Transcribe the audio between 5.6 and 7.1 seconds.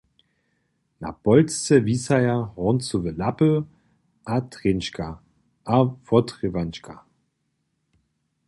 a wótrěwančka.